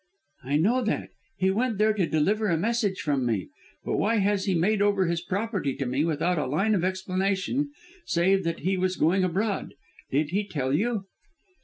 [0.43, 3.49] "I know that; he went there to deliver a message from me.
[3.85, 7.69] But why has he made over his property to me without a line of explanation
[8.07, 9.75] save that he was going abroad?
[10.09, 11.05] Did he tell you?"